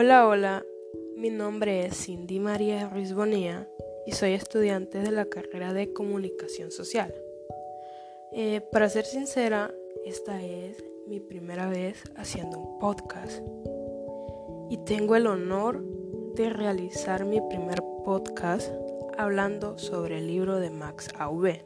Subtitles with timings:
[0.00, 0.64] Hola, hola,
[1.16, 3.66] mi nombre es Cindy María Ruiz Bonilla
[4.06, 7.12] y soy estudiante de la carrera de Comunicación Social.
[8.30, 9.74] Eh, para ser sincera,
[10.04, 13.42] esta es mi primera vez haciendo un podcast
[14.70, 15.84] y tengo el honor
[16.36, 18.72] de realizar mi primer podcast
[19.16, 21.64] hablando sobre el libro de Max Aube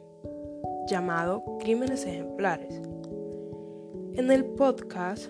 [0.89, 2.81] llamado Crímenes Ejemplares.
[4.15, 5.29] En el podcast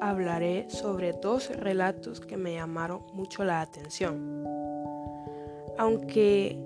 [0.00, 4.44] hablaré sobre dos relatos que me llamaron mucho la atención.
[5.78, 6.58] Aunque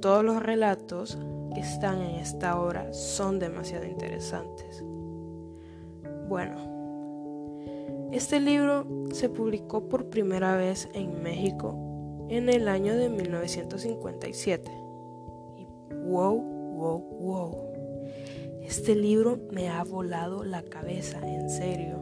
[0.00, 1.18] todos los relatos
[1.54, 4.84] que están en esta obra son demasiado interesantes.
[6.28, 6.70] Bueno,
[8.12, 14.70] este libro se publicó por primera vez en México en el año de 1957.
[15.58, 15.66] Y
[16.08, 17.69] wow, wow, wow.
[18.70, 21.98] Este libro me ha volado la cabeza, en serio.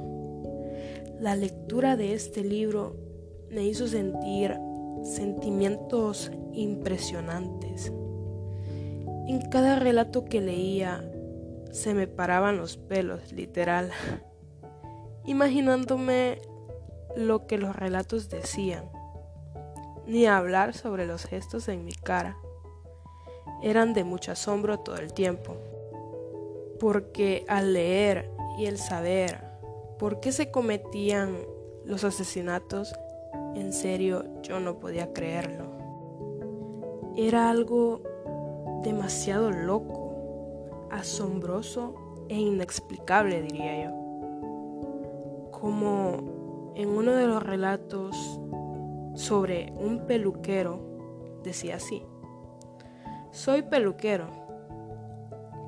[1.19, 2.95] La lectura de este libro
[3.51, 4.55] me hizo sentir
[5.03, 7.91] sentimientos impresionantes.
[9.29, 11.11] En cada relato que leía
[11.73, 13.91] se me paraban los pelos, literal,
[15.25, 16.43] imaginándome
[17.17, 18.91] lo que los relatos decían,
[20.07, 22.37] ni hablar sobre los gestos en mi cara.
[23.63, 25.57] Eran de mucho asombro todo el tiempo
[26.79, 29.45] porque al leer y el saber
[29.99, 31.37] por qué se cometían
[31.85, 32.95] los asesinatos,
[33.55, 35.67] en serio yo no podía creerlo.
[37.17, 38.03] Era algo
[38.83, 41.95] demasiado loco, asombroso
[42.29, 45.51] e inexplicable, diría yo.
[45.51, 48.41] Como en uno de los relatos
[49.15, 50.81] sobre un peluquero,
[51.43, 52.05] decía así,
[53.33, 54.29] soy peluquero.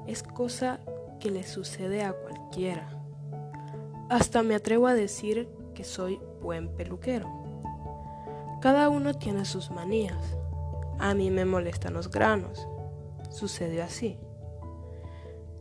[0.07, 0.81] Es cosa
[1.21, 2.89] que le sucede a cualquiera.
[4.09, 7.29] Hasta me atrevo a decir que soy buen peluquero.
[8.61, 10.37] Cada uno tiene sus manías.
[10.99, 12.67] A mí me molestan los granos.
[13.31, 14.19] Sucedió así.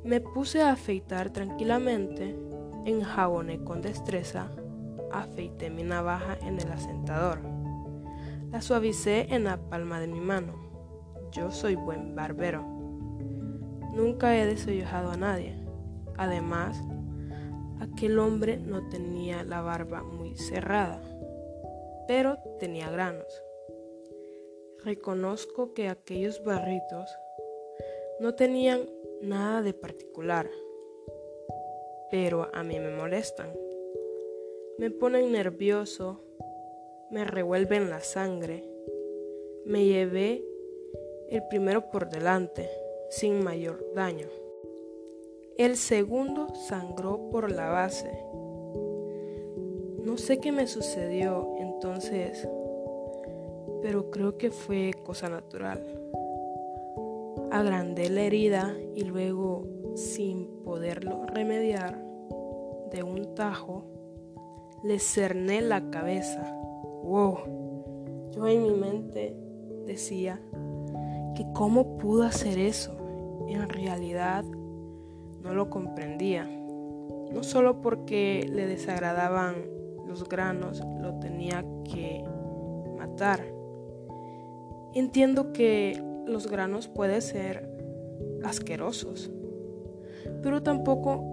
[0.04, 2.36] Me puse a afeitar tranquilamente,
[2.86, 4.50] enjaboné con destreza,
[5.12, 7.42] afeité mi navaja en el asentador.
[8.52, 10.54] La suavicé en la palma de mi mano.
[11.32, 12.79] Yo soy buen barbero.
[13.94, 15.56] Nunca he desollojado a nadie.
[16.16, 16.78] Además,
[17.80, 21.02] aquel hombre no tenía la barba muy cerrada,
[22.08, 23.42] pero tenía granos.
[24.84, 27.10] Reconozco que aquellos barritos
[28.20, 28.90] no tenían
[29.22, 30.50] nada de particular,
[32.12, 33.52] pero a mí me molestan.
[34.78, 36.22] Me ponen nervioso,
[37.10, 38.64] me revuelven la sangre.
[39.66, 40.44] Me llevé
[41.30, 42.70] el primero por delante
[43.10, 44.28] sin mayor daño.
[45.58, 48.24] El segundo sangró por la base.
[50.04, 52.48] No sé qué me sucedió entonces,
[53.82, 55.84] pero creo que fue cosa natural.
[57.52, 59.64] Agrandé la herida y luego,
[59.96, 62.02] sin poderlo remediar,
[62.92, 63.86] de un tajo,
[64.84, 66.56] le cerné la cabeza.
[67.04, 68.30] ¡Wow!
[68.32, 69.36] Yo en mi mente
[69.86, 70.40] decía
[71.36, 72.99] que cómo pudo hacer eso
[73.48, 74.44] en realidad
[75.42, 76.46] no lo comprendía.
[76.46, 79.56] No solo porque le desagradaban
[80.08, 82.24] los granos, lo tenía que
[82.98, 83.42] matar.
[84.94, 87.70] Entiendo que los granos pueden ser
[88.44, 89.32] asquerosos,
[90.42, 91.24] pero tampoco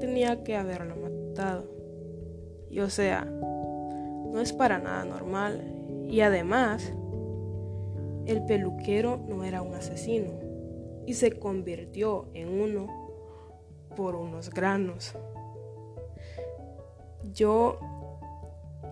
[0.00, 1.70] tenía que haberlo matado.
[2.70, 5.60] Y o sea, no es para nada normal.
[6.08, 6.92] Y además,
[8.26, 10.51] el peluquero no era un asesino
[11.06, 12.86] y se convirtió en uno
[13.96, 15.14] por unos granos.
[17.32, 17.78] Yo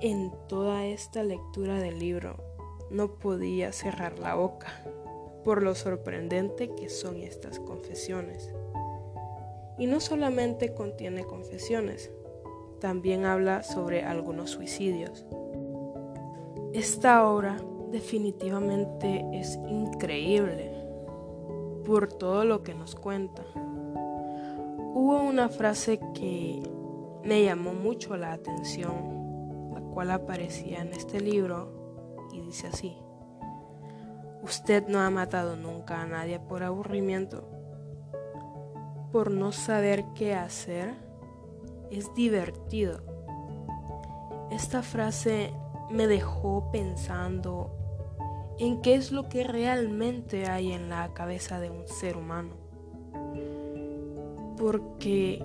[0.00, 2.37] en toda esta lectura del libro
[2.91, 4.69] no podía cerrar la boca
[5.44, 8.52] por lo sorprendente que son estas confesiones.
[9.79, 12.11] Y no solamente contiene confesiones,
[12.81, 15.25] también habla sobre algunos suicidios.
[16.73, 17.56] Esta obra
[17.90, 20.80] definitivamente es increíble
[21.90, 23.42] por todo lo que nos cuenta.
[23.56, 26.62] Hubo una frase que
[27.25, 32.96] me llamó mucho la atención, la cual aparecía en este libro y dice así,
[34.40, 37.48] usted no ha matado nunca a nadie por aburrimiento,
[39.10, 40.94] por no saber qué hacer,
[41.90, 43.00] es divertido.
[44.52, 45.52] Esta frase
[45.90, 47.80] me dejó pensando
[48.60, 52.54] en qué es lo que realmente hay en la cabeza de un ser humano.
[54.56, 55.42] Porque,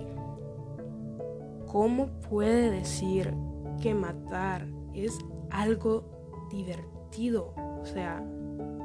[1.66, 3.32] ¿cómo puede decir
[3.80, 5.18] que matar es
[5.50, 6.04] algo
[6.50, 7.54] divertido.
[7.80, 8.24] O sea,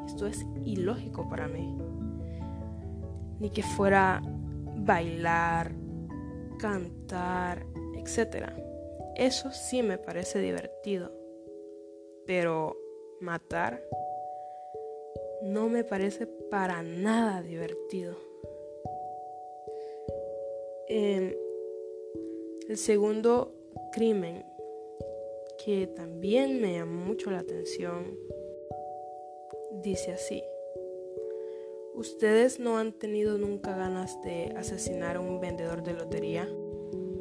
[0.05, 1.77] esto es ilógico para mí.
[3.39, 4.21] Ni que fuera
[4.77, 5.73] bailar,
[6.59, 8.51] cantar, etc.
[9.15, 11.11] Eso sí me parece divertido.
[12.25, 12.77] Pero
[13.19, 13.81] matar
[15.43, 18.15] no me parece para nada divertido.
[20.88, 21.33] Em,
[22.67, 23.53] el segundo
[23.91, 24.45] crimen
[25.63, 28.17] que también me llamó mucho la atención
[29.83, 30.43] dice así.
[31.93, 36.47] ¿Ustedes no han tenido nunca ganas de asesinar a un vendedor de lotería?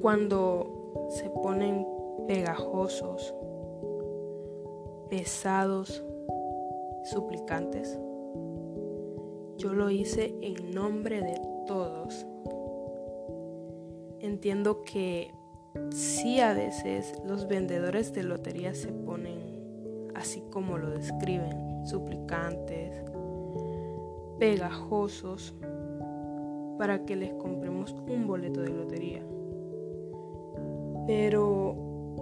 [0.01, 1.87] Cuando se ponen
[2.27, 3.35] pegajosos,
[5.11, 6.03] pesados,
[7.05, 7.99] suplicantes.
[9.61, 12.27] Yo lo hice en nombre de todos.
[14.21, 15.35] Entiendo que
[15.91, 23.05] sí a veces los vendedores de lotería se ponen así como lo describen, suplicantes,
[24.39, 25.55] pegajosos,
[26.79, 29.23] para que les compremos un boleto de lotería.
[31.07, 31.77] Pero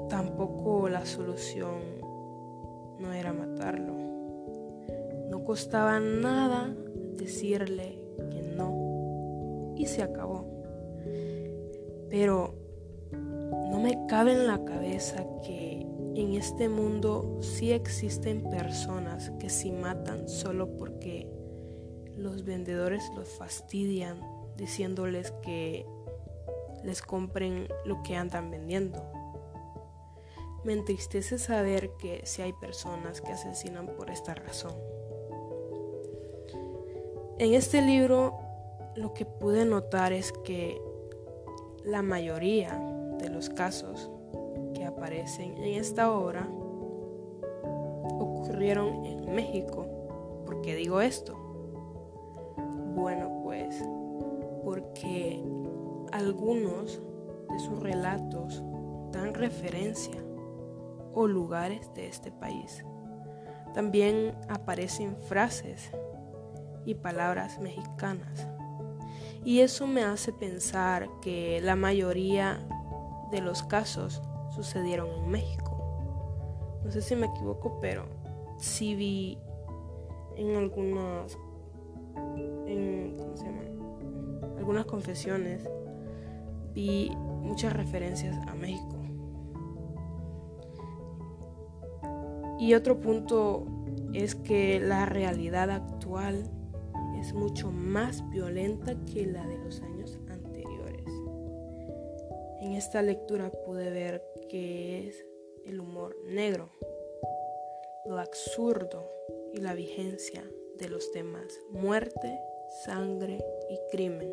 [0.08, 1.76] tampoco la solución
[2.98, 3.94] no era matarlo.
[5.30, 6.74] No costaba nada
[7.18, 7.98] decirle
[8.30, 10.46] que no y se acabó.
[12.08, 12.54] Pero
[13.12, 19.70] no me cabe en la cabeza que en este mundo sí existen personas que si
[19.70, 21.28] matan solo porque
[22.16, 24.20] los vendedores los fastidian
[24.56, 25.86] diciéndoles que
[26.82, 29.04] les compren lo que andan vendiendo.
[30.64, 34.74] Me entristece saber que si hay personas que asesinan por esta razón.
[37.40, 38.36] En este libro
[38.96, 40.82] lo que pude notar es que
[41.84, 42.76] la mayoría
[43.20, 44.10] de los casos
[44.74, 46.48] que aparecen en esta obra
[48.18, 49.86] ocurrieron en México.
[50.46, 51.36] ¿Por qué digo esto?
[52.96, 53.84] Bueno, pues
[54.64, 55.40] porque
[56.10, 57.00] algunos
[57.52, 58.64] de sus relatos
[59.12, 60.20] dan referencia
[61.14, 62.84] o lugares de este país.
[63.74, 65.92] También aparecen frases
[66.88, 68.48] y palabras mexicanas.
[69.44, 72.66] Y eso me hace pensar que la mayoría
[73.30, 74.22] de los casos
[74.54, 75.76] sucedieron en México.
[76.82, 78.06] No sé si me equivoco, pero
[78.56, 79.38] sí vi
[80.36, 81.36] en algunas
[82.66, 83.60] en ¿cómo se llama?
[84.56, 85.68] algunas confesiones
[86.72, 87.10] vi
[87.42, 88.96] muchas referencias a México.
[92.58, 93.66] Y otro punto
[94.14, 96.50] es que la realidad actual
[97.18, 101.06] es mucho más violenta que la de los años anteriores.
[102.60, 105.26] En esta lectura pude ver que es
[105.66, 106.70] el humor negro,
[108.06, 109.10] lo absurdo
[109.52, 110.44] y la vigencia
[110.76, 112.38] de los temas muerte,
[112.84, 114.32] sangre y crimen.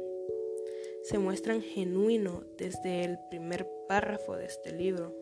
[1.04, 5.16] Se muestran genuino desde el primer párrafo de este libro.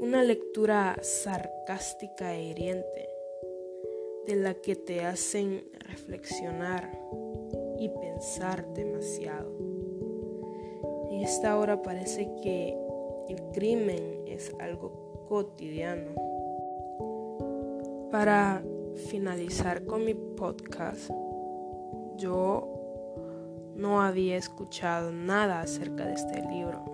[0.00, 3.13] Una lectura sarcástica e hiriente
[4.26, 6.98] de la que te hacen reflexionar
[7.78, 9.52] y pensar demasiado.
[11.10, 12.76] En esta hora parece que
[13.28, 16.12] el crimen es algo cotidiano.
[18.10, 18.62] Para
[19.08, 21.10] finalizar con mi podcast,
[22.16, 22.74] yo
[23.76, 26.84] no había escuchado nada acerca de este libro.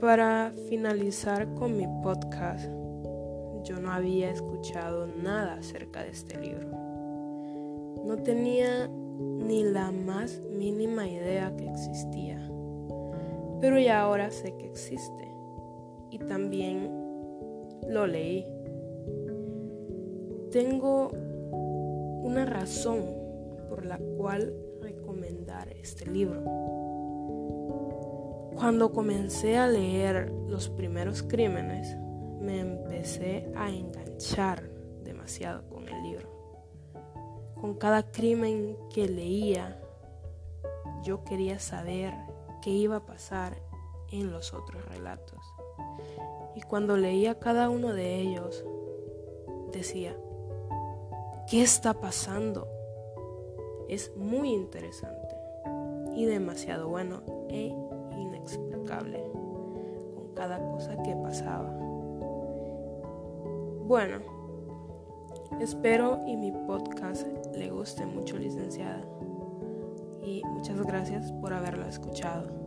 [0.00, 2.68] Para finalizar con mi podcast,
[3.64, 6.68] yo no había escuchado nada acerca de este libro.
[8.04, 12.38] No tenía ni la más mínima idea que existía,
[13.60, 15.28] pero ya ahora sé que existe
[16.10, 16.90] y también
[17.88, 18.46] lo leí.
[20.50, 21.10] Tengo
[22.22, 23.04] una razón
[23.68, 26.42] por la cual recomendar este libro.
[28.54, 31.96] Cuando comencé a leer los primeros crímenes,
[32.48, 34.70] me empecé a enganchar
[35.04, 36.26] demasiado con el libro.
[37.60, 39.78] Con cada crimen que leía,
[41.02, 42.14] yo quería saber
[42.62, 43.58] qué iba a pasar
[44.10, 45.40] en los otros relatos.
[46.54, 48.64] Y cuando leía cada uno de ellos,
[49.70, 50.16] decía,
[51.50, 52.66] ¿qué está pasando?
[53.90, 55.36] Es muy interesante
[56.16, 57.74] y demasiado bueno e
[58.16, 59.22] inexplicable
[60.14, 61.87] con cada cosa que pasaba.
[63.88, 64.18] Bueno,
[65.60, 67.26] espero y mi podcast
[67.56, 69.02] le guste mucho, licenciada.
[70.22, 72.57] Y muchas gracias por haberlo escuchado.